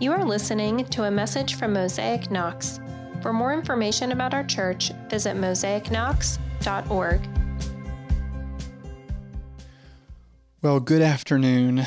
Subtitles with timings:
[0.00, 2.78] You are listening to a message from Mosaic Knox.
[3.20, 7.20] For more information about our church, visit mosaicknox.org.
[10.62, 11.84] Well, good afternoon.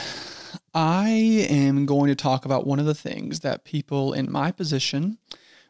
[0.73, 1.07] I
[1.49, 5.17] am going to talk about one of the things that people in my position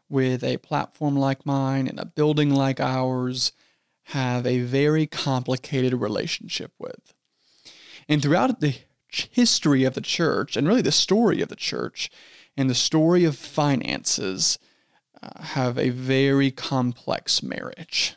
[0.10, 3.52] with a platform like mine and a building like ours
[4.06, 7.14] have a very complicated relationship with.
[8.10, 8.78] And throughout the
[9.12, 12.10] history of the church, and really the story of the church,
[12.58, 14.58] and the story of finances,
[15.22, 18.16] uh, have a very complex marriage.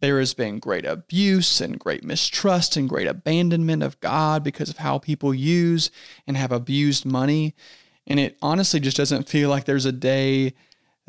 [0.00, 4.78] There has been great abuse and great mistrust and great abandonment of God because of
[4.78, 5.90] how people use
[6.26, 7.54] and have abused money.
[8.06, 10.54] And it honestly just doesn't feel like there's a day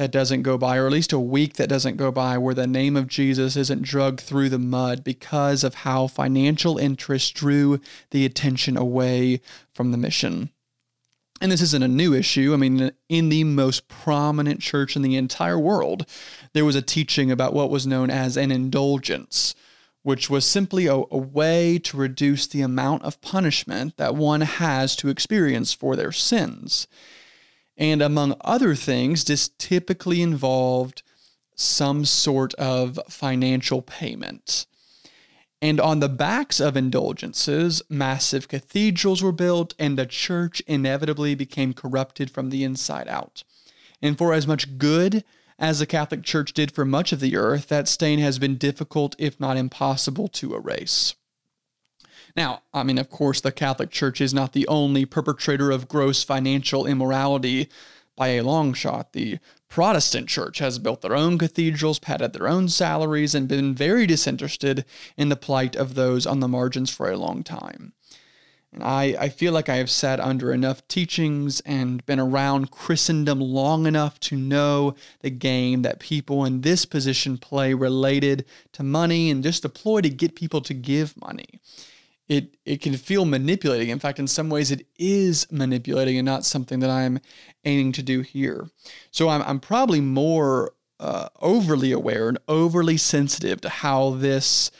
[0.01, 2.65] that doesn't go by, or at least a week that doesn't go by, where the
[2.65, 7.79] name of Jesus isn't dragged through the mud because of how financial interest drew
[8.09, 9.41] the attention away
[9.75, 10.49] from the mission.
[11.39, 12.51] And this isn't a new issue.
[12.51, 16.07] I mean, in the most prominent church in the entire world,
[16.53, 19.53] there was a teaching about what was known as an indulgence,
[20.01, 24.95] which was simply a, a, way to reduce the amount of punishment that one has
[24.95, 26.87] to experience for their sins.
[27.77, 31.03] And among other things, this typically involved
[31.55, 34.65] some sort of financial payment.
[35.61, 41.73] And on the backs of indulgences, massive cathedrals were built, and the church inevitably became
[41.73, 43.43] corrupted from the inside out.
[44.01, 45.23] And for as much good
[45.59, 49.15] as the Catholic Church did for much of the earth, that stain has been difficult,
[49.19, 51.13] if not impossible, to erase.
[52.35, 56.23] Now, I mean, of course, the Catholic Church is not the only perpetrator of gross
[56.23, 57.69] financial immorality
[58.15, 59.13] by a long shot.
[59.13, 64.05] The Protestant church has built their own cathedrals, padded their own salaries, and been very
[64.05, 64.83] disinterested
[65.15, 67.93] in the plight of those on the margins for a long time.
[68.73, 73.39] And I, I feel like I have sat under enough teachings and been around Christendom
[73.39, 79.29] long enough to know the game that people in this position play related to money
[79.29, 81.59] and just deploy to get people to give money.
[82.31, 83.89] It, it can feel manipulating.
[83.89, 87.19] In fact, in some ways, it is manipulating and not something that I'm
[87.65, 88.69] aiming to do here.
[89.11, 94.71] So I'm, I'm probably more uh, overly aware and overly sensitive to how this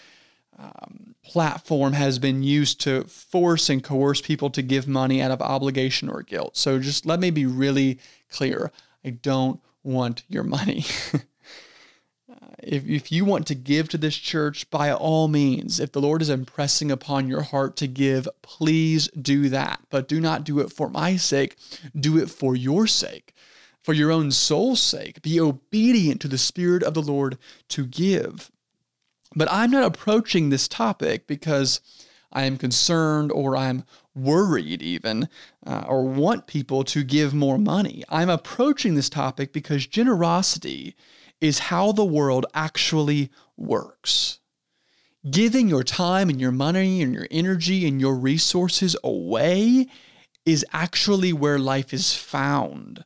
[0.58, 5.42] um, platform has been used to force and coerce people to give money out of
[5.42, 6.56] obligation or guilt.
[6.56, 8.72] So just let me be really clear.
[9.04, 10.86] I don't want your money.
[12.64, 16.22] if, if you want to give to this church, by all means, if the Lord
[16.22, 19.82] is impressing upon your heart to give, please do that.
[19.90, 21.58] But do not do it for my sake,
[21.98, 23.34] do it for your sake,
[23.82, 25.22] for your own soul's sake.
[25.22, 27.38] Be obedient to the Spirit of the Lord
[27.70, 28.52] to give.
[29.36, 31.80] But I'm not approaching this topic because
[32.34, 35.30] I am concerned or I'm worried, even,
[35.66, 38.04] uh, or want people to give more money.
[38.10, 40.96] I'm approaching this topic because generosity
[41.42, 44.40] is how the world actually works.
[45.30, 49.88] Giving your time and your money and your energy and your resources away
[50.46, 53.04] is actually where life is found.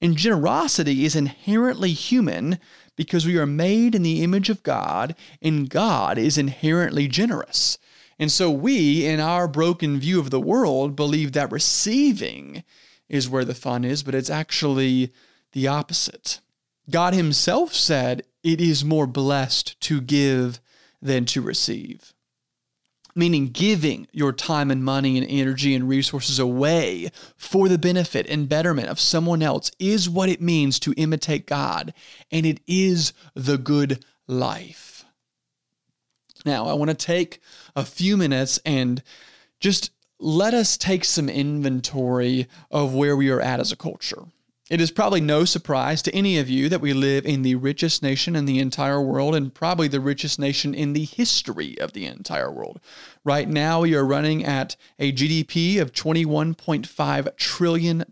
[0.00, 2.58] And generosity is inherently human
[2.96, 7.78] because we are made in the image of God and God is inherently generous.
[8.18, 12.62] And so we, in our broken view of the world, believe that receiving
[13.08, 15.12] is where the fun is, but it's actually
[15.52, 16.40] the opposite.
[16.90, 20.60] God Himself said, It is more blessed to give
[21.00, 22.12] than to receive
[23.14, 28.48] meaning giving your time and money and energy and resources away for the benefit and
[28.48, 31.92] betterment of someone else is what it means to imitate God,
[32.30, 35.04] and it is the good life.
[36.44, 37.40] Now, I want to take
[37.76, 39.02] a few minutes and
[39.60, 44.24] just let us take some inventory of where we are at as a culture.
[44.70, 48.02] It is probably no surprise to any of you that we live in the richest
[48.02, 52.06] nation in the entire world and probably the richest nation in the history of the
[52.06, 52.80] entire world.
[53.24, 58.04] Right now, we are running at a GDP of $21.5 trillion.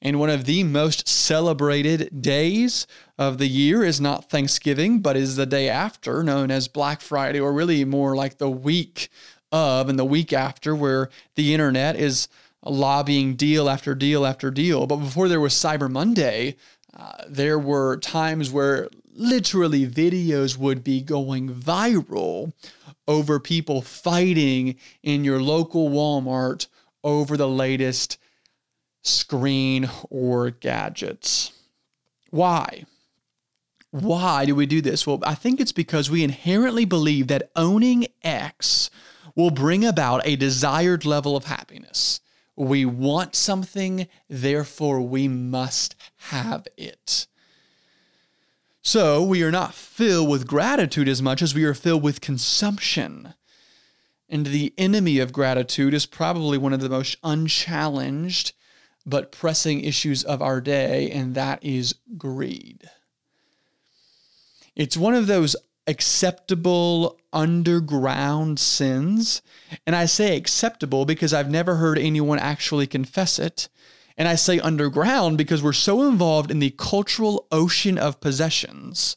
[0.00, 2.86] And one of the most celebrated days
[3.18, 7.40] of the year is not Thanksgiving, but is the day after, known as Black Friday,
[7.40, 9.10] or really more like the week
[9.50, 12.28] of and the week after, where the internet is
[12.70, 14.86] lobbying deal after deal after deal.
[14.86, 16.56] But before there was Cyber Monday,
[16.94, 22.52] uh, there were times where literally videos would be going viral
[23.08, 26.68] over people fighting in your local Walmart
[27.02, 28.18] over the latest
[29.02, 31.52] screen or gadgets.
[32.30, 32.84] Why?
[33.90, 35.06] Why do we do this?
[35.06, 38.88] Well, I think it's because we inherently believe that owning X
[39.34, 42.20] will bring about a desired level of happiness
[42.56, 45.96] We want something, therefore we must
[46.30, 47.26] have it.
[48.82, 53.34] So we are not filled with gratitude as much as we are filled with consumption.
[54.28, 58.52] And the enemy of gratitude is probably one of the most unchallenged
[59.04, 62.88] but pressing issues of our day, and that is greed.
[64.74, 65.56] It's one of those
[65.86, 69.42] acceptable underground sins.
[69.86, 73.68] And I say acceptable because I've never heard anyone actually confess it.
[74.16, 79.16] And I say underground because we're so involved in the cultural ocean of possessions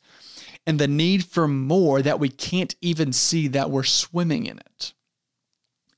[0.65, 4.93] and the need for more that we can't even see that we're swimming in it.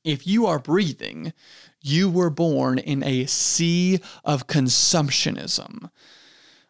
[0.03, 1.33] If you are breathing,
[1.81, 5.89] you were born in a sea of consumptionism.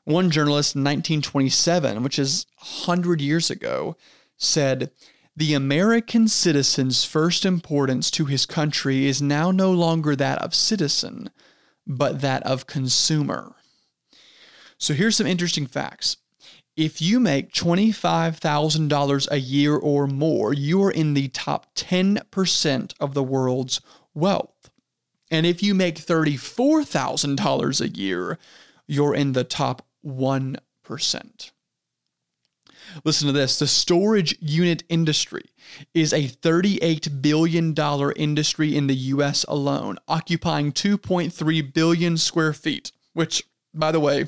[0.08, 3.98] One journalist in 1927, which is 100 years ago,
[4.38, 4.90] said,
[5.36, 11.30] The American citizen's first importance to his country is now no longer that of citizen,
[11.86, 13.56] but that of consumer.
[14.78, 16.16] So here's some interesting facts.
[16.78, 23.14] If you make $25,000 a year or more, you are in the top 10% of
[23.14, 23.82] the world's
[24.14, 24.70] wealth.
[25.30, 28.40] And if you make $34,000 a year,
[28.88, 31.52] you're in the top 1%.
[33.04, 35.44] Listen to this the storage unit industry
[35.94, 37.76] is a $38 billion
[38.16, 44.28] industry in the US alone, occupying 2.3 billion square feet, which, by the way,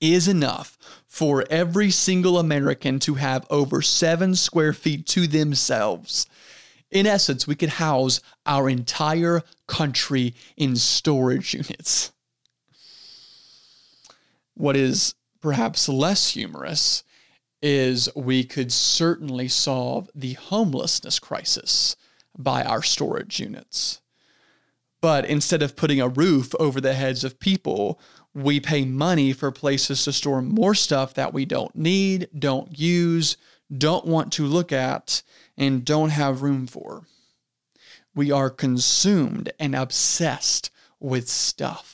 [0.00, 6.26] is enough for every single American to have over seven square feet to themselves.
[6.90, 12.12] In essence, we could house our entire country in storage units.
[14.54, 17.02] What is perhaps less humorous
[17.60, 21.96] is we could certainly solve the homelessness crisis
[22.36, 24.00] by our storage units.
[25.00, 28.00] But instead of putting a roof over the heads of people,
[28.34, 33.36] we pay money for places to store more stuff that we don't need, don't use,
[33.76, 35.22] don't want to look at,
[35.56, 37.06] and don't have room for.
[38.14, 40.70] We are consumed and obsessed
[41.00, 41.93] with stuff.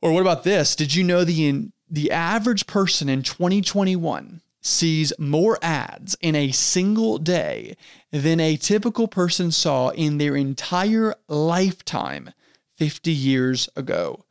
[0.00, 0.76] Or what about this?
[0.76, 7.18] Did you know the the average person in 2021 sees more ads in a single
[7.18, 7.76] day
[8.10, 12.30] than a typical person saw in their entire lifetime
[12.76, 14.24] 50 years ago.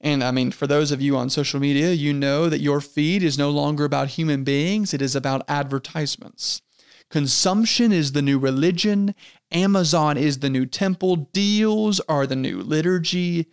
[0.00, 3.22] And I mean, for those of you on social media, you know that your feed
[3.22, 6.62] is no longer about human beings, it is about advertisements.
[7.10, 9.14] Consumption is the new religion,
[9.52, 13.46] Amazon is the new temple, deals are the new liturgy.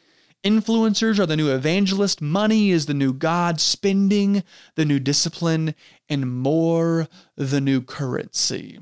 [0.43, 4.43] Influencers are the new evangelist, money is the new God, spending
[4.75, 5.73] the new discipline,
[6.07, 8.79] and more the new currency.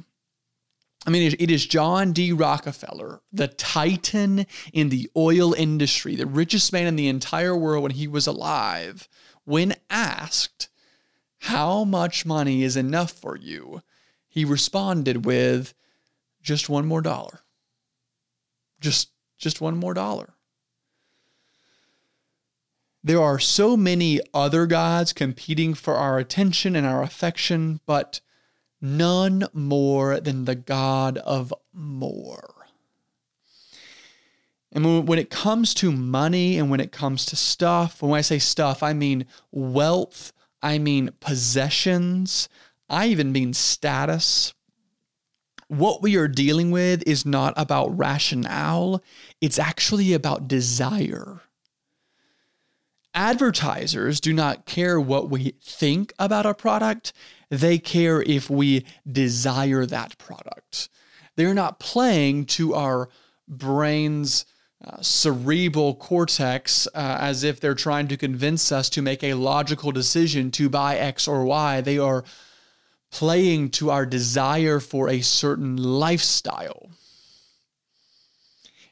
[1.07, 2.31] I mean, it is John D.
[2.31, 7.91] Rockefeller, the titan in the oil industry, the richest man in the entire world when
[7.91, 9.07] he was alive,
[9.43, 10.67] when asked,
[11.39, 13.81] How much money is enough for you?
[14.27, 15.73] He responded with,
[16.41, 17.41] Just one more dollar.
[18.81, 20.34] Just, just one more dollar.
[23.05, 28.19] There are so many other gods competing for our attention and our affection, but
[28.81, 32.65] none more than the God of more.
[34.71, 38.39] And when it comes to money and when it comes to stuff, when I say
[38.39, 42.49] stuff, I mean wealth, I mean possessions,
[42.89, 44.55] I even mean status.
[45.67, 49.03] What we are dealing with is not about rationale,
[49.41, 51.43] it's actually about desire.
[53.15, 57.13] Advertisers do not care what we think about a product,
[57.49, 60.89] they care if we desire that product.
[61.37, 63.09] They're not playing to our
[63.47, 64.45] brain's
[64.83, 69.93] uh, cerebral cortex uh, as if they're trying to convince us to make a logical
[69.93, 71.81] decision to buy X or Y.
[71.81, 72.25] They are
[73.11, 76.89] playing to our desire for a certain lifestyle.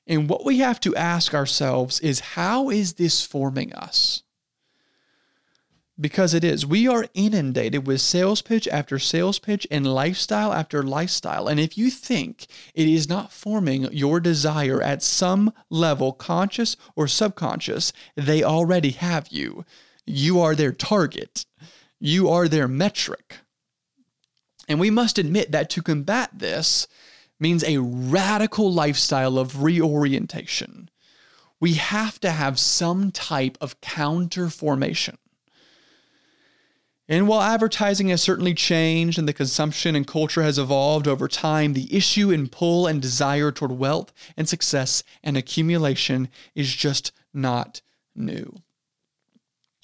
[0.05, 4.23] And what we have to ask ourselves is how is this forming us?
[5.99, 6.65] Because it is.
[6.65, 11.47] We are inundated with sales pitch after sales pitch and lifestyle after lifestyle.
[11.47, 17.07] And if you think it is not forming your desire at some level, conscious or
[17.07, 19.65] subconscious, they already have you.
[20.05, 21.45] You are their target,
[21.99, 23.37] you are their metric.
[24.67, 26.87] And we must admit that to combat this,
[27.43, 30.89] means a radical lifestyle of reorientation.
[31.59, 35.17] We have to have some type of counter formation.
[37.07, 41.73] And while advertising has certainly changed and the consumption and culture has evolved over time,
[41.73, 47.81] the issue and pull and desire toward wealth and success and accumulation is just not
[48.15, 48.55] new.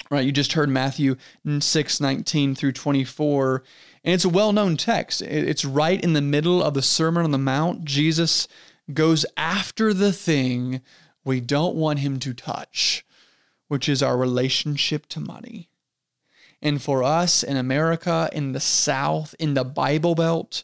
[0.10, 3.64] Right, you just heard Matthew 6 19 through 24,
[4.04, 5.22] and it's a well known text.
[5.22, 7.86] It's right in the middle of the Sermon on the Mount.
[7.86, 8.48] Jesus
[8.94, 10.82] goes after the thing
[11.24, 13.06] we don't want him to touch,
[13.68, 15.70] which is our relationship to money.
[16.62, 20.64] And for us in America, in the South, in the Bible Belt,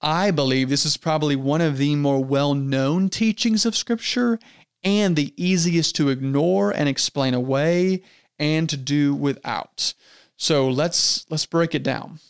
[0.00, 4.38] I believe this is probably one of the more well known teachings of Scripture
[4.84, 8.02] and the easiest to ignore and explain away
[8.38, 9.94] and to do without.
[10.36, 12.20] So let's let's break it down.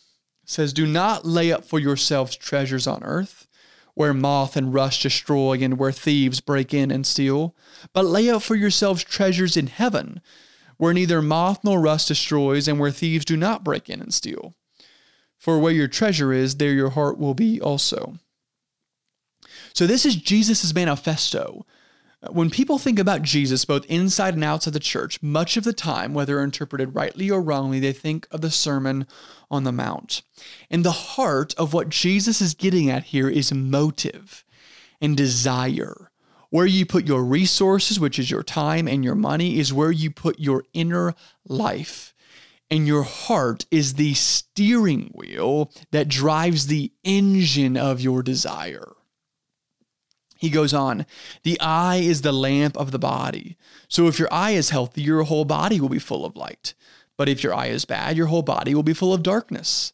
[0.47, 3.47] Says, "Do not lay up for yourselves treasures on earth,
[3.93, 7.55] where moth and rust destroy and where thieves break in and steal,
[7.93, 10.23] but lay up for yourselves treasures in heaven."
[10.77, 14.55] where neither moth nor rust destroys, and where thieves do not break in and steal.
[15.39, 18.19] For where your treasure is, there your heart will be also.
[19.75, 21.67] So, this is Jesus' manifesto.
[22.31, 26.15] When people think about Jesus, both inside and outside the church, much of the time,
[26.15, 29.07] whether interpreted rightly or wrongly, they think of the Sermon
[29.51, 30.23] on the Mount.
[30.71, 34.45] And the heart of what Jesus is getting at here is motive
[35.01, 36.11] and desire
[36.51, 40.11] where you put your resources, which is your time and your money, is where you
[40.11, 41.15] put your inner
[41.47, 42.15] life.
[42.71, 48.96] And your heart is the steering wheel that drives the engine of your desire.
[50.37, 51.07] He goes on,
[51.43, 53.57] the eye is the lamp of the body.
[53.89, 56.75] So if your eye is healthy, your whole body will be full of light.
[57.17, 59.93] But if your eye is bad, your whole body will be full of darkness.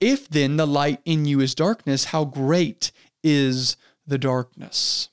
[0.00, 2.90] If then the light in you is darkness, how great
[3.22, 5.10] is the darkness?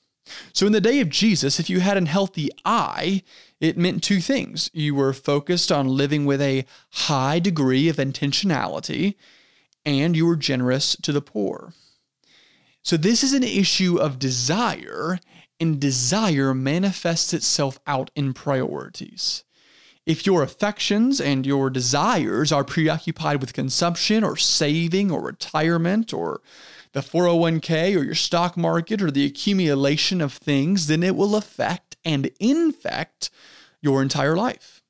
[0.52, 3.22] So, in the day of Jesus, if you had an healthy eye,
[3.60, 4.70] it meant two things.
[4.72, 9.16] You were focused on living with a high degree of intentionality,
[9.84, 11.74] and you were generous to the poor.
[12.82, 15.18] So, this is an issue of desire,
[15.58, 19.44] and desire manifests itself out in priorities.
[20.06, 26.40] If your affections and your desires are preoccupied with consumption or saving or retirement or
[26.92, 31.96] the 401k or your stock market or the accumulation of things, then it will affect
[32.04, 33.30] and infect
[33.82, 34.82] your entire life.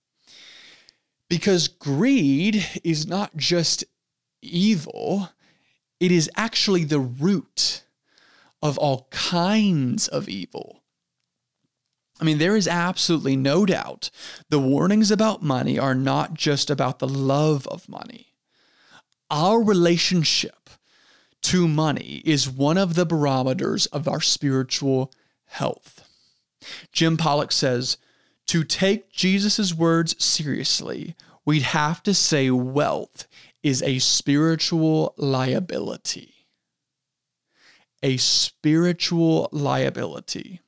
[1.28, 3.84] Because greed is not just
[4.40, 5.30] evil,
[6.00, 7.84] it is actually the root
[8.62, 10.82] of all kinds of evil.
[12.20, 14.10] I mean, there is absolutely no doubt
[14.48, 18.34] the warnings about money are not just about the love of money.
[19.30, 20.68] Our relationship
[21.42, 25.12] to money is one of the barometers of our spiritual
[25.46, 26.06] health.
[26.92, 27.96] Jim Pollock says,
[28.46, 31.14] to take Jesus' words seriously,
[31.46, 33.26] we'd have to say wealth
[33.62, 36.34] is a spiritual liability.
[38.02, 40.60] A spiritual liability.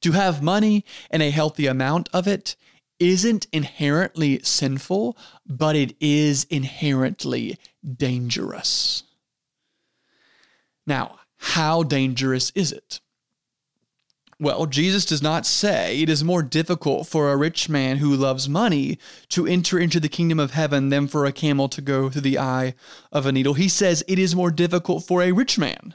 [0.00, 2.56] To have money and a healthy amount of it
[2.98, 7.58] isn't inherently sinful, but it is inherently
[7.96, 9.02] dangerous.
[10.86, 13.00] Now, how dangerous is it?
[14.40, 18.48] Well, Jesus does not say it is more difficult for a rich man who loves
[18.48, 18.98] money
[19.28, 22.38] to enter into the kingdom of heaven than for a camel to go through the
[22.38, 22.74] eye
[23.12, 23.54] of a needle.
[23.54, 25.94] He says it is more difficult for a rich man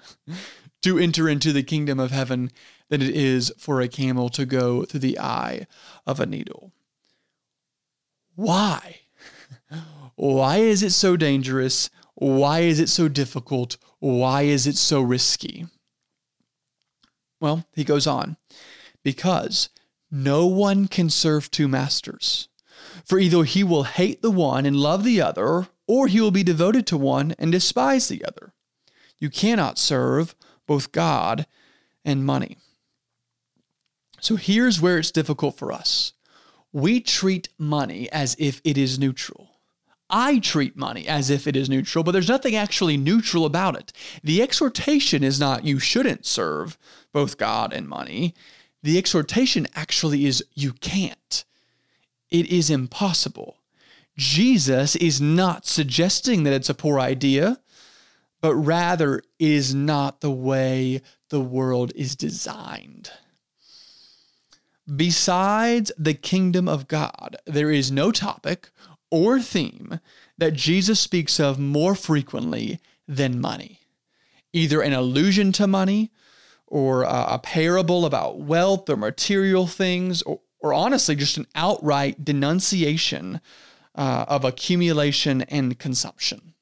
[0.82, 2.52] to enter into the kingdom of heaven
[2.90, 5.68] than it is for a camel to go through the eye
[6.08, 6.72] of a needle.
[8.36, 9.02] Why?
[10.16, 11.90] Why is it so dangerous?
[12.16, 13.78] Why is it so difficult?
[14.00, 15.66] Why is it so risky?
[17.40, 18.38] Well, he goes on
[19.04, 19.70] because
[20.12, 22.48] no one can serve two masters.
[23.06, 26.44] For either he will hate the one and love the other, or he will be
[26.44, 28.54] devoted to one and despise the other.
[29.20, 30.36] You cannot serve
[30.68, 31.46] both God
[32.06, 32.58] and money.
[34.22, 36.14] So here's where it's difficult for us.
[36.72, 39.50] We treat money as if it is neutral.
[40.10, 43.94] I treat money as if it is neutral, but there's nothing actually neutral about it.
[44.24, 46.78] The exhortation is not you shouldn't serve
[47.12, 48.34] both God and money.
[48.84, 51.44] The exhortation actually is you can't.
[52.30, 53.58] It is impossible.
[54.18, 57.60] Jesus is not suggesting that it's a poor idea,
[58.42, 63.12] but rather it is not the way the world is designed.
[64.94, 68.72] Besides the kingdom of God, there is no topic
[69.12, 70.00] or theme
[70.38, 73.80] that Jesus speaks of more frequently than money.
[74.52, 76.12] Either an allusion to money,
[76.70, 83.42] or a, parable about wealth or material things, or, or honestly, just an outright denunciation
[83.96, 86.54] uh, of accumulation and consumption.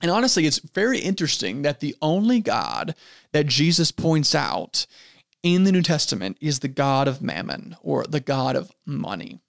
[0.00, 2.94] And honestly, it's very interesting that the only God
[3.32, 4.86] that Jesus points out
[5.42, 9.40] in the New Testament is the God of mammon or the God of money.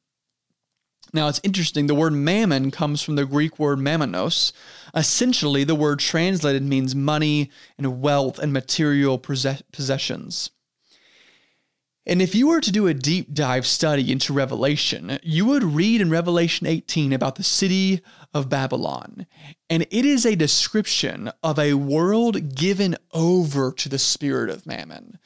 [1.14, 1.86] Now, it's interesting.
[1.86, 4.52] The word mammon comes from the Greek word mammonos.
[4.96, 10.50] Essentially, the word translated means money and wealth and material possessions.
[12.06, 16.02] And if you were to do a deep dive study into Revelation, you would read
[16.02, 18.02] in Revelation 18 about the city
[18.34, 19.26] of Babylon.
[19.70, 25.18] And it is a description of a world given over to the spirit of mammon,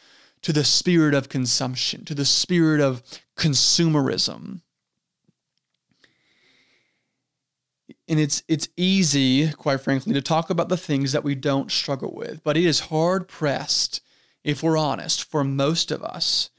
[0.41, 3.01] to the spirit of consumption, to the spirit of
[3.36, 4.62] consumerism.
[8.07, 12.13] And it's it's easy, quite frankly, to talk about the things that we don't struggle
[12.15, 14.01] with, but it is hard pressed,
[14.43, 16.49] if we're honest, for most of us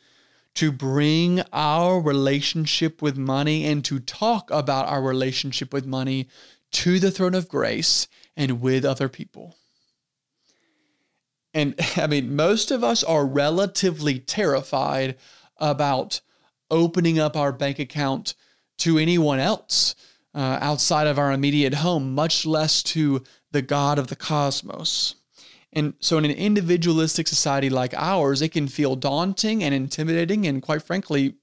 [0.58, 6.28] to bring our relationship with money and to talk about our relationship with money
[6.72, 9.56] to the throne of grace and with other people.
[11.54, 15.16] And I mean, most of us are relatively terrified
[15.58, 16.20] about
[16.70, 18.34] opening up our bank account
[18.78, 19.94] to anyone else
[20.38, 25.16] uh, outside of our immediate home, much less to the God of the cosmos.
[25.73, 30.62] And so, in an individualistic society like ours, it can feel daunting and intimidating and,
[30.62, 31.35] quite frankly,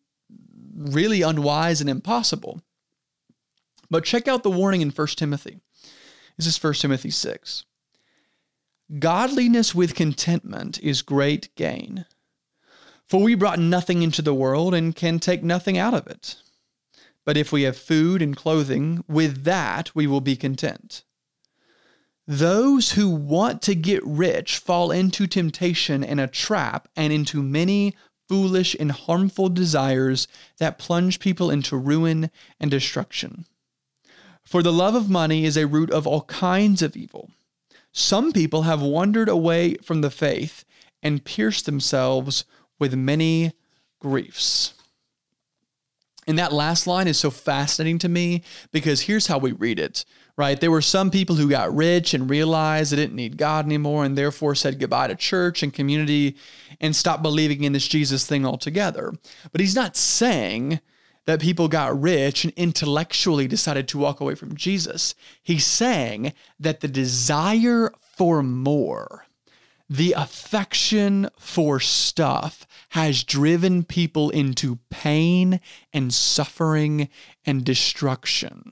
[0.73, 2.61] really unwise and impossible.
[3.89, 5.59] But check out the warning in 1 Timothy.
[6.37, 7.65] This is 1 Timothy 6.
[8.97, 12.05] Godliness with contentment is great gain.
[13.09, 16.37] For we brought nothing into the world and can take nothing out of it.
[17.25, 21.03] But if we have food and clothing, with that we will be content.
[22.27, 27.95] Those who want to get rich fall into temptation and a trap and into many
[28.27, 30.27] foolish and harmful desires
[30.57, 33.45] that plunge people into ruin and destruction.
[34.43, 37.31] For the love of money is a root of all kinds of evil.
[37.91, 40.65] Some people have wandered away from the faith
[41.01, 42.45] and pierced themselves
[42.79, 43.53] with many
[43.99, 44.73] griefs.
[46.27, 50.05] And that last line is so fascinating to me because here's how we read it
[50.37, 50.59] right?
[50.59, 54.17] There were some people who got rich and realized they didn't need God anymore and
[54.17, 56.35] therefore said goodbye to church and community
[56.81, 59.13] and stopped believing in this Jesus thing altogether.
[59.51, 60.81] But he's not saying
[61.25, 65.15] that people got rich and intellectually decided to walk away from Jesus.
[65.41, 69.24] He's saying that the desire for more,
[69.89, 75.59] the affection for stuff, has driven people into pain
[75.93, 77.09] and suffering
[77.45, 78.71] and destruction.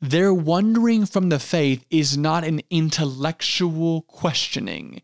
[0.00, 5.00] Their wandering from the faith is not an intellectual questioning,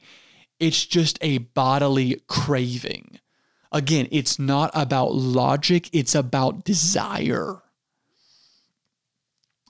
[0.59, 3.19] it's just a bodily craving.
[3.73, 7.63] Again, it's not about logic, it's about desire.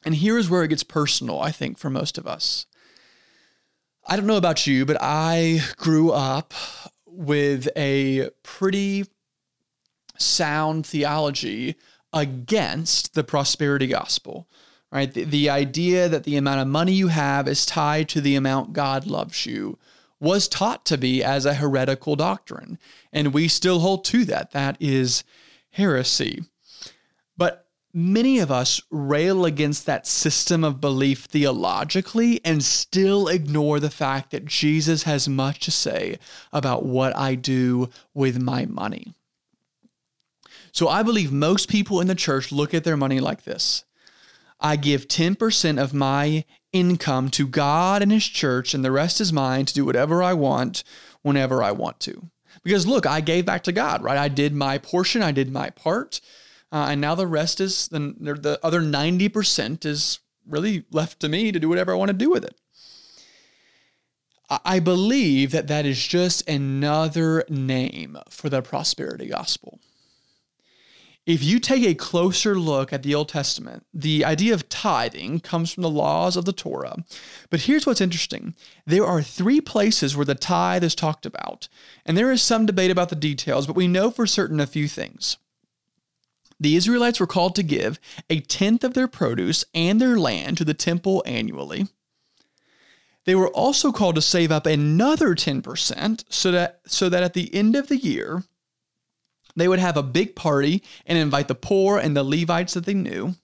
[0.05, 2.67] And here's where it gets personal, I think, for most of us.
[4.11, 6.53] I don't know about you, but I grew up
[7.07, 9.07] with a pretty
[10.19, 11.77] sound theology
[12.13, 14.47] against the prosperity gospel
[14.93, 15.13] right?
[15.13, 18.73] The, the idea that the amount of money you have is tied to the amount
[18.73, 19.79] God loves you
[20.19, 22.79] was taught to be as a heretical doctrine.
[23.13, 24.51] And we still hold to that.
[24.51, 25.25] That is
[25.71, 26.45] heresy.
[27.93, 34.31] Many of us rail against that system of belief theologically and still ignore the fact
[34.31, 36.19] that Jesus has much to say
[36.53, 39.13] about what I do with my money.
[40.73, 43.85] So I believe most people in the church look at their money like this
[44.61, 49.33] I give 10% of my income to God and His church, and the rest is
[49.33, 50.85] mine to do whatever I want
[51.23, 52.31] whenever I want to.
[52.63, 54.19] Because look, I gave back to God, right?
[54.19, 56.21] I did my portion, I did my part,
[56.73, 61.53] uh, and now the rest is the, the other 90% is really left to me
[61.53, 62.55] to do whatever I want to do with it.
[64.65, 69.79] I believe that that is just another name for the prosperity gospel.
[71.25, 75.73] If you take a closer look at the Old Testament, the idea of tithing comes
[75.73, 77.05] from the laws of the Torah.
[77.51, 78.57] But here's what's interesting
[78.87, 81.69] there are three places where the tithe is talked about,
[82.05, 84.89] and there is some debate about the details, but we know for certain a few
[84.89, 85.37] things.
[86.61, 90.65] The Israelites were called to give a tenth of their produce and their land to
[90.65, 91.89] the temple annually.
[93.25, 97.53] They were also called to save up another 10% so that, so that at the
[97.55, 98.45] end of the year,
[99.57, 102.95] they would have a big party and invite the poor and the Levites that they
[102.95, 103.35] knew.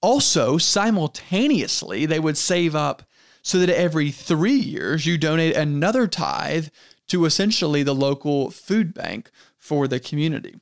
[0.00, 3.02] Also, simultaneously, they would save up
[3.42, 6.68] so that every three years you donate another tithe
[7.08, 10.56] to essentially the local food bank for the community.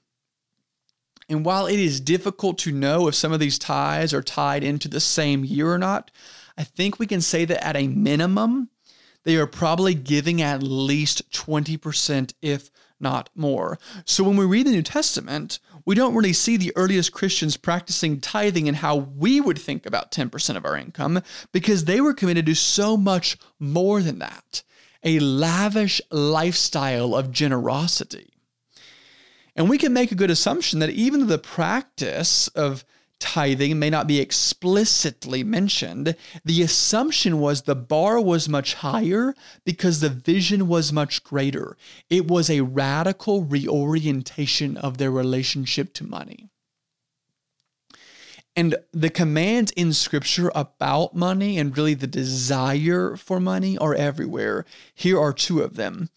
[1.30, 4.88] And while it is difficult to know if some of these ties are tied into
[4.88, 6.10] the same year or not,
[6.58, 8.68] I think we can say that at a minimum,
[9.22, 13.78] they are probably giving at least 20%, if not more.
[14.04, 18.20] So when we read the New Testament, we don't really see the earliest Christians practicing
[18.20, 22.46] tithing and how we would think about 10% of our income because they were committed
[22.46, 24.62] to so much more than that
[25.02, 28.29] a lavish lifestyle of generosity.
[29.60, 32.82] And we can make a good assumption that even though the practice of
[33.18, 39.34] tithing may not be explicitly mentioned, the assumption was the bar was much higher
[39.66, 41.76] because the vision was much greater.
[42.08, 46.48] It was a radical reorientation of their relationship to money.
[48.56, 54.64] And the commands in scripture about money and really the desire for money are everywhere.
[54.94, 56.08] Here are two of them.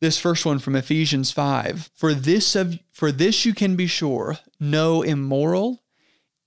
[0.00, 4.38] This first one from Ephesians 5 For this of for this you can be sure
[4.58, 5.82] no immoral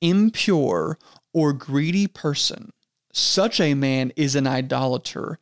[0.04, 1.00] impure,
[1.32, 2.74] or greedy person,
[3.14, 5.40] such a man is an idolater,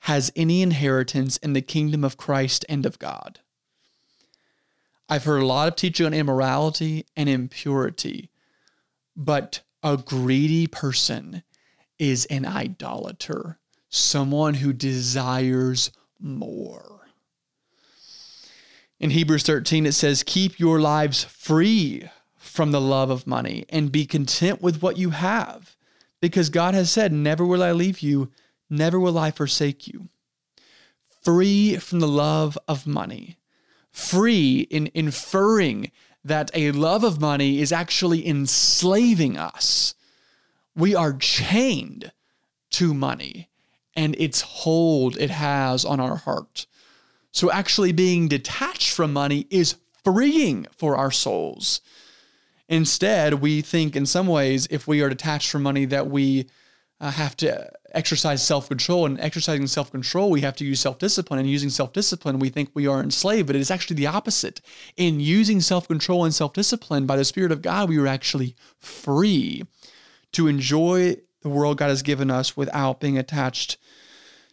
[0.00, 3.38] has any inheritance in the kingdom of Christ and of God.
[5.08, 8.30] I've heard a lot of teaching on immorality and impurity,
[9.16, 11.44] but a greedy person
[11.98, 17.03] is an idolater, someone who desires more.
[19.00, 23.90] In Hebrews 13, it says, Keep your lives free from the love of money and
[23.90, 25.76] be content with what you have.
[26.20, 28.30] Because God has said, Never will I leave you,
[28.70, 30.08] never will I forsake you.
[31.22, 33.38] Free from the love of money,
[33.90, 35.90] free in inferring
[36.24, 39.94] that a love of money is actually enslaving us.
[40.74, 42.12] We are chained
[42.70, 43.48] to money
[43.94, 46.66] and its hold it has on our heart.
[47.34, 51.80] So, actually, being detached from money is freeing for our souls.
[52.68, 56.46] Instead, we think in some ways, if we are detached from money, that we
[57.00, 59.04] uh, have to exercise self control.
[59.04, 61.40] And exercising self control, we have to use self discipline.
[61.40, 63.48] And using self discipline, we think we are enslaved.
[63.48, 64.60] But it is actually the opposite.
[64.96, 68.54] In using self control and self discipline by the Spirit of God, we are actually
[68.78, 69.64] free
[70.30, 73.76] to enjoy the world God has given us without being attached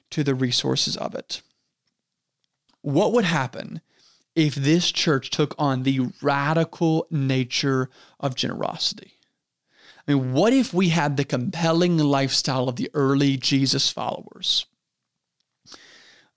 [0.10, 1.44] to the resources of it.
[2.82, 3.82] What would happen
[4.36, 7.89] if this church took on the radical nature
[8.20, 9.17] of generosity.
[10.08, 14.65] I mean, what if we had the compelling lifestyle of the early Jesus followers?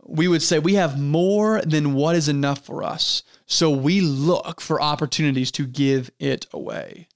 [0.07, 4.61] We would say we have more than what is enough for us, so we look
[4.61, 7.09] for opportunities to give it away.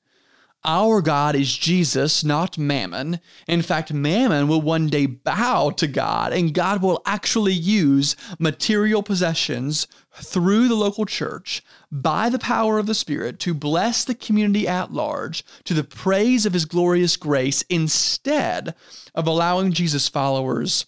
[0.70, 3.20] Our God is Jesus, not mammon.
[3.46, 9.02] In fact, mammon will one day bow to God, and God will actually use material
[9.02, 14.68] possessions through the local church by the power of the Spirit to bless the community
[14.68, 18.74] at large to the praise of His glorious grace instead
[19.14, 20.84] of allowing Jesus' followers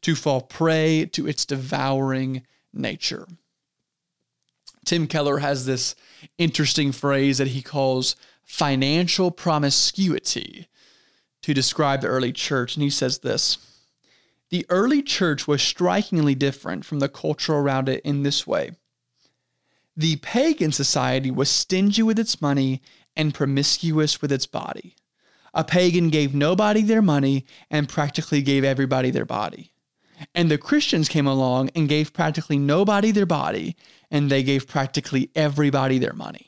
[0.00, 3.28] to fall prey to its devouring nature.
[4.86, 5.94] Tim Keller has this
[6.38, 8.16] interesting phrase that he calls
[8.48, 10.66] financial promiscuity
[11.42, 12.74] to describe the early church.
[12.74, 13.58] And he says this
[14.50, 18.72] The early church was strikingly different from the culture around it in this way.
[19.96, 22.80] The pagan society was stingy with its money
[23.14, 24.96] and promiscuous with its body.
[25.52, 29.72] A pagan gave nobody their money and practically gave everybody their body.
[30.34, 33.76] And the Christians came along and gave practically nobody their body,
[34.10, 36.47] and they gave practically everybody their money.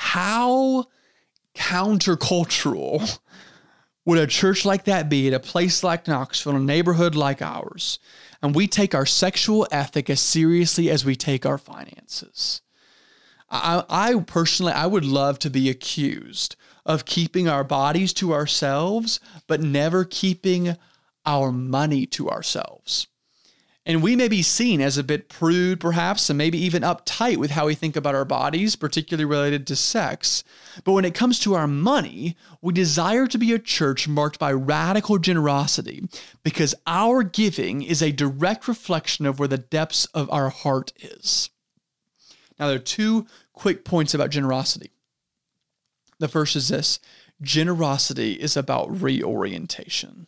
[0.00, 0.86] How
[1.56, 3.18] countercultural
[4.04, 7.98] would a church like that be at a place like Knoxville, a neighborhood like ours,
[8.40, 12.62] and we take our sexual ethic as seriously as we take our finances?
[13.50, 16.54] I, I personally, I would love to be accused
[16.86, 20.76] of keeping our bodies to ourselves, but never keeping
[21.26, 23.08] our money to ourselves.
[23.88, 27.52] And we may be seen as a bit prude, perhaps, and maybe even uptight with
[27.52, 30.44] how we think about our bodies, particularly related to sex.
[30.84, 34.52] But when it comes to our money, we desire to be a church marked by
[34.52, 36.06] radical generosity
[36.42, 41.48] because our giving is a direct reflection of where the depths of our heart is.
[42.58, 44.90] Now, there are two quick points about generosity.
[46.18, 46.98] The first is this
[47.40, 50.26] generosity is about reorientation.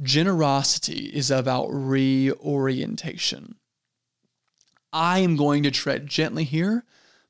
[0.00, 3.56] Generosity is about reorientation.
[4.92, 6.84] I am going to tread gently here,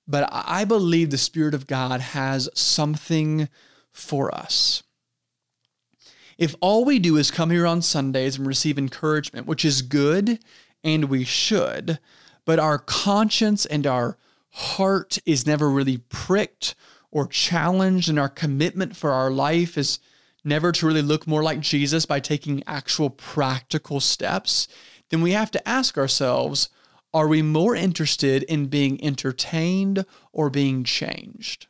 [0.07, 3.49] but I believe the Spirit of God has something
[3.91, 4.83] for us.
[6.39, 10.39] If all we do is come here on Sundays and receive encouragement, which is good
[10.83, 11.99] and we should,
[12.45, 14.19] but our conscience and our
[14.51, 16.75] heart is never really pricked
[17.11, 20.01] or challenged, and our commitment for our life is
[20.45, 24.69] never to really look more like Jesus by taking actual practical steps,
[25.11, 26.69] then we have to ask ourselves
[27.15, 31.67] are we more interested in being entertained or being changed?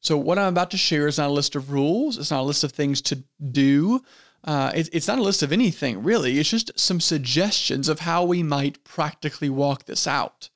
[0.00, 2.42] So, what I'm about to share is not a list of rules, it's not a
[2.42, 4.00] list of things to do.
[4.44, 6.38] Uh, it, it's not a list of anything, really.
[6.38, 10.48] It's just some suggestions of how we might practically walk this out.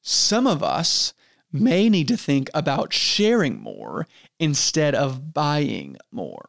[0.00, 1.12] Some of us
[1.52, 4.06] may need to think about sharing more
[4.38, 6.48] instead of buying more.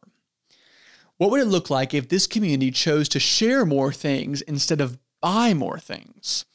[1.17, 4.97] What would it look like if this community chose to share more things instead of
[5.21, 6.45] buy more things?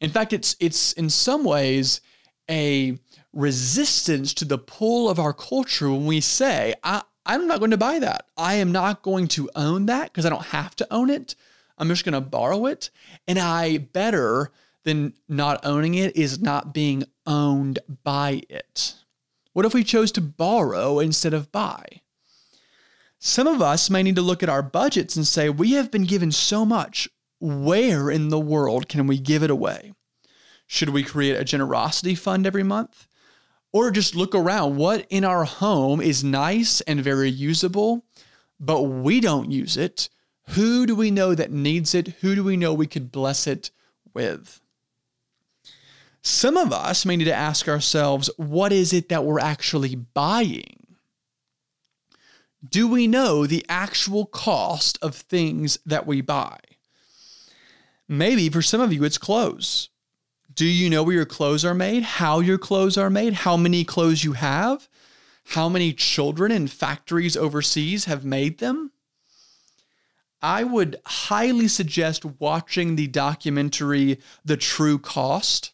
[0.00, 2.00] In fact, it's it's in some ways
[2.50, 2.98] a
[3.32, 7.76] resistance to the pull of our culture when we say, I, I'm not going to
[7.76, 8.26] buy that.
[8.36, 11.34] I am not going to own that because I don't have to own it.
[11.78, 12.90] I'm just going to borrow it.
[13.28, 14.50] And I better
[14.84, 18.94] than not owning it is not being owned by it.
[19.52, 21.84] What if we chose to borrow instead of buy?
[23.18, 26.04] Some of us may need to look at our budgets and say, we have been
[26.04, 27.08] given so much.
[27.38, 29.92] Where in the world can we give it away?
[30.66, 33.06] Should we create a generosity fund every month?
[33.72, 34.76] Or just look around.
[34.76, 38.04] What in our home is nice and very usable,
[38.58, 40.08] but we don't use it?
[40.50, 42.08] Who do we know that needs it?
[42.22, 43.70] Who do we know we could bless it
[44.14, 44.61] with?
[46.22, 50.86] Some of us may need to ask ourselves what is it that we're actually buying?
[52.66, 56.58] Do we know the actual cost of things that we buy?
[58.08, 59.88] Maybe for some of you, it's clothes.
[60.54, 62.02] Do you know where your clothes are made?
[62.02, 63.32] How your clothes are made?
[63.32, 64.88] How many clothes you have?
[65.46, 68.92] How many children in factories overseas have made them?
[70.40, 75.71] I would highly suggest watching the documentary The True Cost.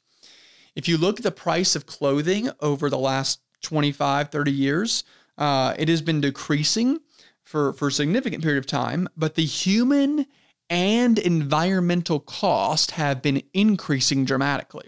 [0.78, 5.02] If you look at the price of clothing over the last 25, 30 years,
[5.36, 7.00] uh, it has been decreasing
[7.42, 10.26] for, for a significant period of time, but the human
[10.70, 14.86] and environmental cost have been increasing dramatically.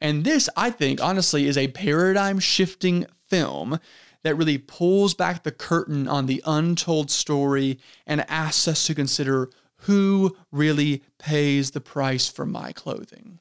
[0.00, 3.80] And this, I think, honestly, is a paradigm shifting film
[4.22, 9.50] that really pulls back the curtain on the untold story and asks us to consider
[9.82, 13.38] who really pays the price for my clothing.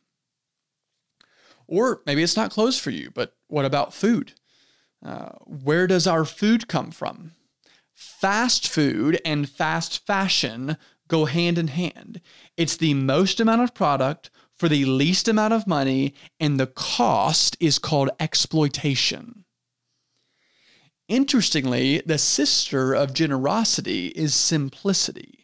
[1.68, 4.34] Or maybe it's not clothes for you, but what about food?
[5.06, 7.32] Uh, where does our food come from?
[7.94, 10.78] Fast food and fast fashion
[11.08, 12.22] go hand in hand.
[12.56, 17.56] It's the most amount of product for the least amount of money, and the cost
[17.60, 19.46] is called exploitation.
[21.08, 25.37] Interestingly, the sister of generosity is simplicity.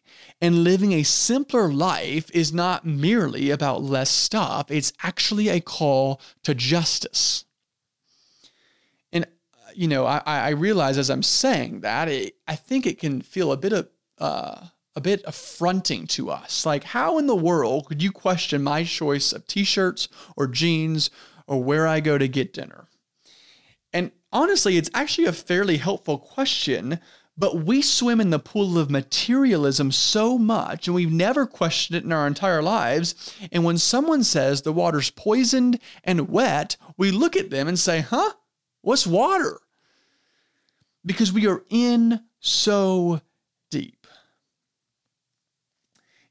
[0.43, 6.19] And living a simpler life is not merely about less stuff, it's actually a call
[6.43, 7.45] to justice.
[9.13, 9.25] And,
[9.73, 13.53] you know, I, I realize as I'm saying that, it, I think it can feel
[13.53, 13.87] a bit of,
[14.19, 14.65] uh,
[14.97, 16.65] a bit affronting to us.
[16.65, 21.09] Like, how in the world could you question my choice of t shirts or jeans
[21.47, 22.89] or where I go to get dinner?
[23.93, 26.99] And honestly, it's actually a fairly helpful question
[27.37, 32.03] but we swim in the pool of materialism so much, and we've never questioned it
[32.03, 33.35] in our entire lives.
[33.51, 38.01] And when someone says the water's poisoned and wet, we look at them and say,
[38.01, 38.33] huh?
[38.81, 39.59] What's water?
[41.05, 43.21] Because we are in so
[43.71, 44.05] deep.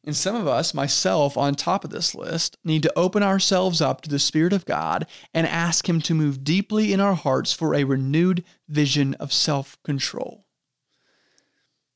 [0.04, 4.00] And some of us, myself on top of this list, need to open ourselves up
[4.02, 7.74] to the Spirit of God and ask Him to move deeply in our hearts for
[7.74, 10.44] a renewed vision of self control.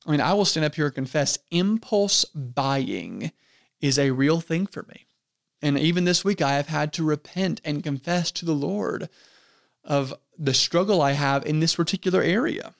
[0.07, 3.33] I mean, I will stand up here and confess impulse buying
[3.81, 5.07] is a real thing for me.
[5.61, 9.09] And even this week, I have had to repent and confess to the Lord
[9.83, 12.75] of the struggle I have in this particular area.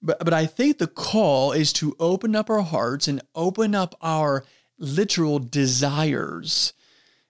[0.00, 3.94] But, but I think the call is to open up our hearts and open up
[4.00, 4.44] our
[4.78, 6.72] literal desires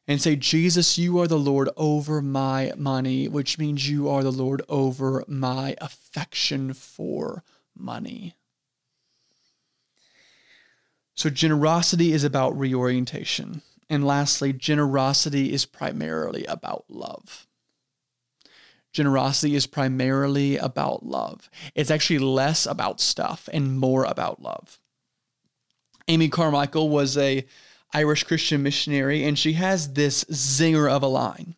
[0.06, 4.32] and say, Jesus, you are the Lord over my money, which means you are the
[4.32, 7.42] Lord over my affection for
[7.76, 8.34] money.
[11.14, 13.62] So, generosity is about reorientation.
[13.88, 17.46] And lastly, generosity is primarily about love.
[18.92, 21.50] Generosity is primarily about love.
[21.74, 24.78] It's actually less about stuff and more about love.
[26.08, 27.44] Amy Carmichael was a
[27.94, 31.54] Irish Christian missionary, and she has this zinger of a line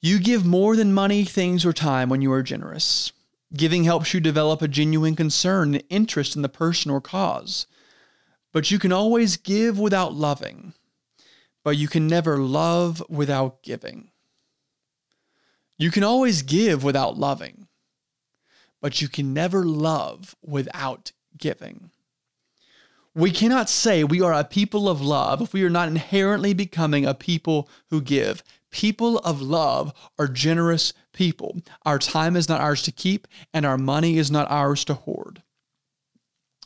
[0.00, 3.12] You give more than money, things, or time when you are generous.
[3.54, 7.66] Giving helps you develop a genuine concern and interest in the person or cause.
[8.52, 10.72] But you can always give without loving,
[11.62, 14.10] but you can never love without giving.
[15.78, 17.68] You can always give without loving,
[18.80, 21.91] but you can never love without giving.
[23.14, 27.04] We cannot say we are a people of love if we are not inherently becoming
[27.04, 28.42] a people who give.
[28.70, 31.60] People of love are generous people.
[31.84, 35.42] Our time is not ours to keep, and our money is not ours to hoard.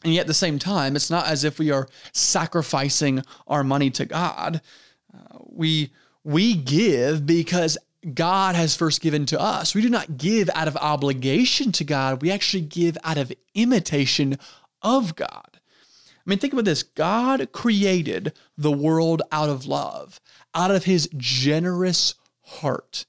[0.05, 3.91] And yet, at the same time, it's not as if we are sacrificing our money
[3.91, 4.61] to God.
[5.13, 5.91] Uh, we
[6.23, 7.77] we give because
[8.15, 9.75] God has first given to us.
[9.75, 12.23] We do not give out of obligation to God.
[12.23, 14.39] We actually give out of imitation
[14.81, 15.56] of God.
[16.27, 20.21] I mean, think about this God created the world out of love,
[20.55, 23.07] out of his generous heart.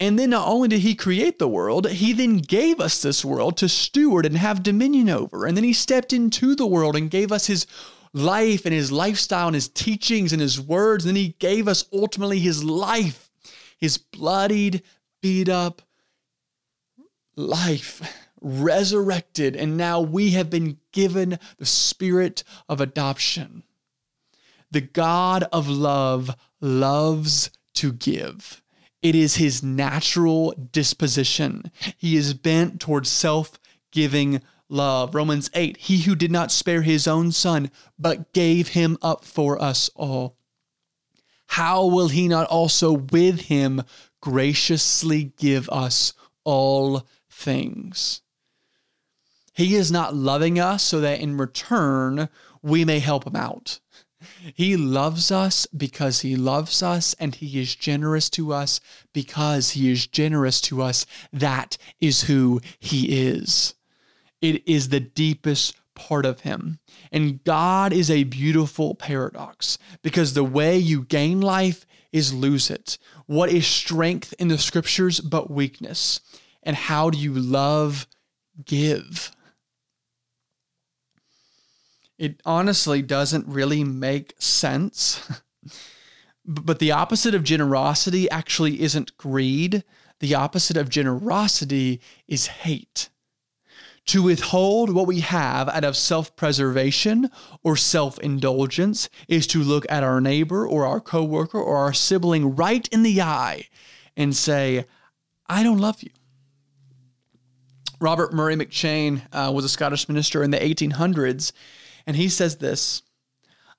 [0.00, 3.56] And then not only did he create the world, he then gave us this world
[3.58, 5.46] to steward and have dominion over.
[5.46, 7.66] And then he stepped into the world and gave us his
[8.12, 11.04] life and his lifestyle and his teachings and his words.
[11.04, 13.30] And then he gave us ultimately his life,
[13.78, 14.82] his bloodied,
[15.22, 15.82] beat up
[17.36, 18.02] life
[18.40, 23.62] resurrected, and now we have been given the spirit of adoption.
[24.70, 28.62] The God of love loves to give.
[29.02, 31.70] It is his natural disposition.
[31.96, 33.58] He is bent towards self
[33.92, 35.14] giving love.
[35.14, 39.60] Romans 8 He who did not spare his own son, but gave him up for
[39.62, 40.36] us all.
[41.48, 43.82] How will he not also with him
[44.20, 46.12] graciously give us
[46.44, 48.22] all things?
[49.56, 52.28] He is not loving us so that in return
[52.62, 53.80] we may help him out.
[54.54, 58.80] He loves us because he loves us and he is generous to us
[59.14, 61.06] because he is generous to us.
[61.32, 63.74] That is who he is.
[64.42, 66.78] It is the deepest part of him.
[67.10, 72.98] And God is a beautiful paradox because the way you gain life is lose it.
[73.24, 76.20] What is strength in the scriptures but weakness?
[76.62, 78.06] And how do you love?
[78.64, 79.30] Give
[82.18, 85.42] it honestly doesn't really make sense.
[86.44, 89.84] but the opposite of generosity actually isn't greed.
[90.20, 93.10] The opposite of generosity is hate.
[94.06, 97.28] To withhold what we have out of self preservation
[97.64, 102.54] or self indulgence is to look at our neighbor or our coworker or our sibling
[102.54, 103.66] right in the eye
[104.16, 104.84] and say,
[105.48, 106.10] I don't love you.
[108.00, 111.52] Robert Murray McCheyne uh, was a Scottish minister in the 1800s,
[112.06, 113.02] and he says this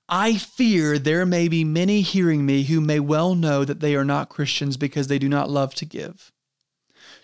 [0.08, 4.04] I fear there may be many hearing me who may well know that they are
[4.04, 6.32] not Christians because they do not love to give.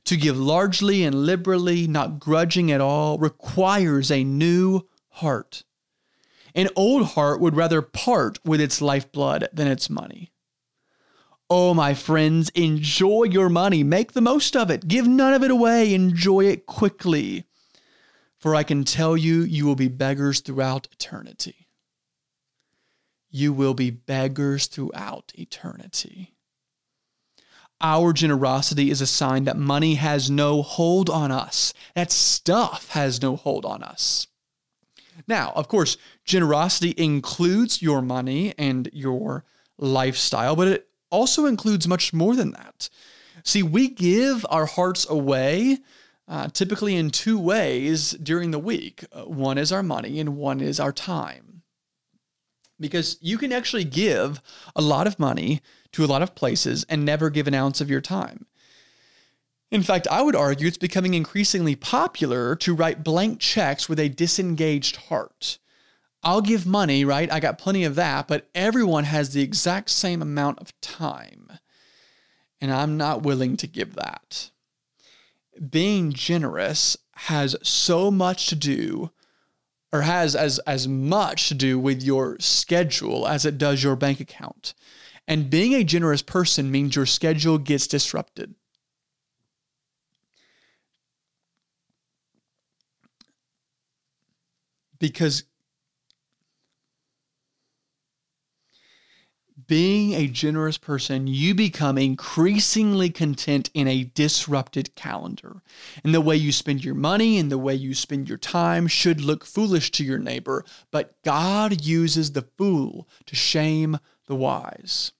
[0.04, 5.64] To give largely and liberally, not grudging at all, requires a new heart.
[6.54, 10.30] An old heart would rather part with its lifeblood than its money.
[11.48, 13.82] Oh, my friends, enjoy your money.
[13.82, 14.88] Make the most of it.
[14.88, 15.94] Give none of it away.
[15.94, 17.46] Enjoy it quickly.
[18.44, 21.66] For I can tell you, you will be beggars throughout eternity.
[23.30, 26.34] You will be beggars throughout eternity.
[27.80, 33.22] Our generosity is a sign that money has no hold on us, that stuff has
[33.22, 34.26] no hold on us.
[35.26, 39.46] Now, of course, generosity includes your money and your
[39.78, 42.90] lifestyle, but it also includes much more than that.
[43.42, 45.78] See, we give our hearts away
[46.26, 49.04] uh, typically in two ways during the week.
[49.12, 51.62] Uh, one is our money, and one is our time.
[52.80, 54.40] Because you can actually give
[54.74, 55.60] a lot of money
[55.92, 58.46] to a lot of places and never give an ounce of your time.
[59.70, 64.08] In fact, I would argue it's becoming increasingly popular to write blank checks with a
[64.08, 65.58] disengaged heart.
[66.22, 67.30] I'll give money, right?
[67.30, 71.52] I got plenty of that, but everyone has the exact same amount of time.
[72.60, 74.50] And I'm not willing to give that
[75.70, 79.10] being generous has so much to do
[79.92, 84.20] or has as as much to do with your schedule as it does your bank
[84.20, 84.74] account.
[85.28, 88.54] And being a generous person means your schedule gets disrupted.
[94.98, 95.44] Because
[99.66, 105.62] being a generous person, you become increasingly content in a disrupted calendar.
[106.02, 109.20] And the way you spend your money and the way you spend your time should
[109.20, 115.12] look foolish to your neighbor, but God uses the fool to shame the wise.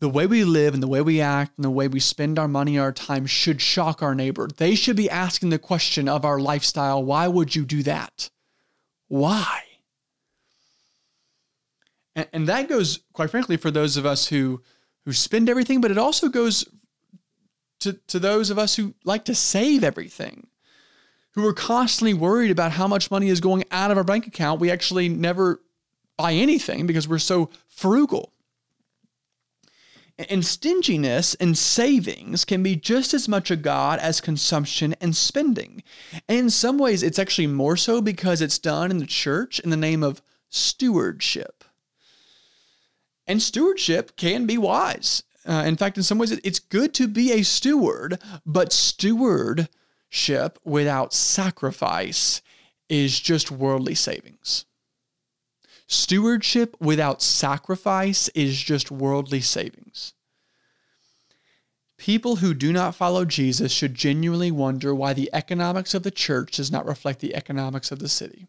[0.00, 2.48] the way we live and the way we act and the way we spend our
[2.48, 4.48] money, our time should shock our neighbor.
[4.54, 8.28] They should be asking the question of our lifestyle why would you do that?
[9.08, 9.62] Why?
[12.16, 14.62] And, and that goes, quite frankly, for those of us who
[15.04, 16.64] who spend everything, but it also goes
[17.80, 20.46] to, to those of us who like to save everything,
[21.32, 24.60] who are constantly worried about how much money is going out of our bank account.
[24.60, 25.60] We actually never
[26.16, 28.32] buy anything because we're so frugal.
[30.16, 35.82] And stinginess and savings can be just as much a God as consumption and spending.
[36.28, 39.70] And in some ways, it's actually more so because it's done in the church in
[39.70, 41.63] the name of stewardship.
[43.26, 45.22] And stewardship can be wise.
[45.46, 49.68] Uh, in fact, in some ways, it's good to be a steward, but stewardship
[50.64, 52.42] without sacrifice
[52.88, 54.64] is just worldly savings.
[55.86, 60.14] Stewardship without sacrifice is just worldly savings.
[61.98, 66.56] People who do not follow Jesus should genuinely wonder why the economics of the church
[66.56, 68.46] does not reflect the economics of the city.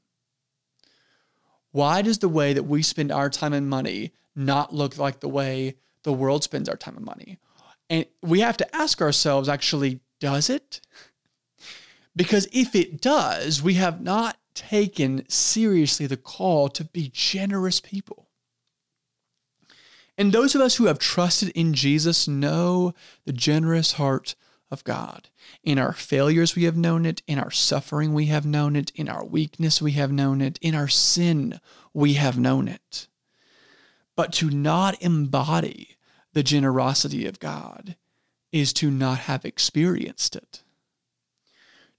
[1.71, 5.29] Why does the way that we spend our time and money not look like the
[5.29, 7.37] way the world spends our time and money?
[7.89, 10.81] And we have to ask ourselves actually, does it?
[12.15, 18.29] Because if it does, we have not taken seriously the call to be generous people.
[20.17, 22.93] And those of us who have trusted in Jesus know
[23.25, 24.35] the generous heart
[24.71, 25.29] of God.
[25.63, 27.21] In our failures, we have known it.
[27.27, 28.91] In our suffering, we have known it.
[28.95, 30.57] In our weakness, we have known it.
[30.61, 31.59] In our sin,
[31.93, 33.07] we have known it.
[34.15, 35.97] But to not embody
[36.33, 37.95] the generosity of God
[38.51, 40.63] is to not have experienced it.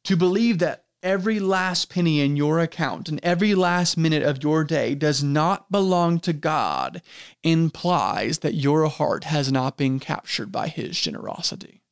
[0.04, 4.64] To believe that every last penny in your account and every last minute of your
[4.64, 7.02] day does not belong to God
[7.42, 11.82] implies that your heart has not been captured by His generosity.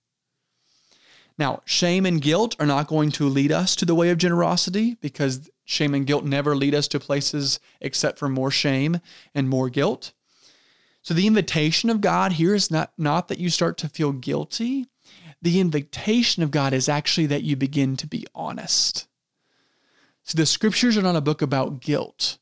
[1.37, 4.97] Now, shame and guilt are not going to lead us to the way of generosity
[5.01, 9.01] because shame and guilt never lead us to places except for more shame
[9.35, 10.13] and more guilt.
[11.05, 14.87] So the invitation of God here is not, not that you start to feel guilty.
[15.43, 19.07] The invitation of God is actually that you begin to be honest.
[20.23, 22.39] See, the scriptures are not a book about guilt,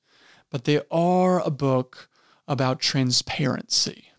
[0.49, 2.09] but they are a book
[2.47, 4.13] about transparency.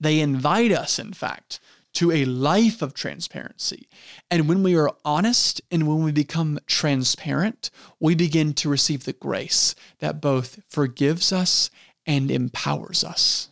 [0.00, 1.60] They invite us, in fact,
[1.92, 3.88] to a life of transparency.
[4.32, 7.70] And when we are honest and when we become transparent,
[8.00, 11.70] we begin to receive the grace that both forgives us
[12.10, 13.50] and empowers us.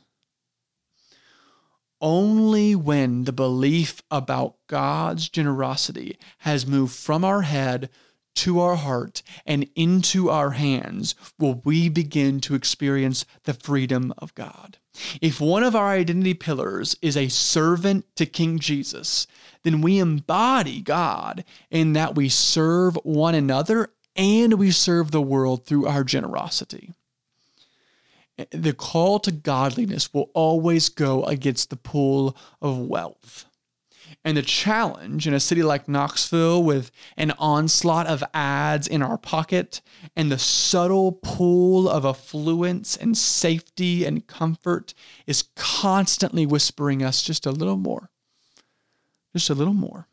[2.00, 7.88] Only when the belief about God's generosity has moved from our head
[8.34, 14.34] to our heart and into our hands will we begin to experience the freedom of
[14.34, 14.78] God.
[15.20, 19.28] If one of our identity pillars is a servant to King Jesus,
[19.62, 25.64] then we embody God in that we serve one another and we serve the world
[25.64, 26.92] through our generosity.
[28.50, 33.46] The call to godliness will always go against the pull of wealth.
[34.24, 39.18] And the challenge in a city like Knoxville with an onslaught of ads in our
[39.18, 39.80] pocket
[40.16, 44.94] and the subtle pull of affluence and safety and comfort
[45.26, 48.10] is constantly whispering us just a little more.
[49.34, 50.08] Just a little more.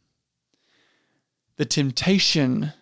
[1.57, 2.73] The temptation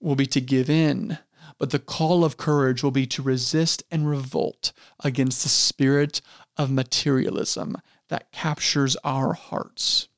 [0.00, 1.18] will be to give in,
[1.58, 6.20] but the call of courage will be to resist and revolt against the spirit
[6.56, 7.76] of materialism
[8.08, 10.08] that captures our hearts.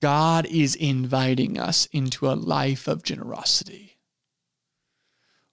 [0.00, 3.98] God is inviting us into a life of generosity.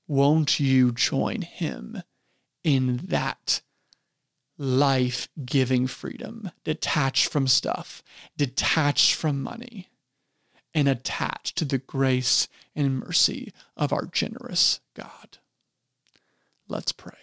[0.08, 2.04] Won't you join Him
[2.64, 3.62] in that
[4.58, 8.04] life giving freedom, detached from stuff,
[8.38, 9.90] detached from money,
[10.76, 15.40] and attached to the grace and mercy of our generous God?
[16.68, 17.14] Let's pray.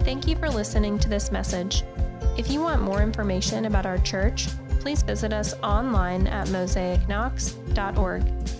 [0.00, 1.82] Thank you for listening to this message.
[2.38, 4.48] If you want more information about our church,
[4.80, 8.57] please visit us online at mosaicknox.org.